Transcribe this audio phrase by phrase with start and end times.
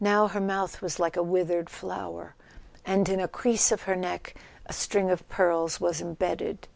[0.00, 2.34] Now her mouth was like a withered flower,
[2.84, 4.34] and in a crease of her neck
[4.66, 6.66] a string of pearls was embedded.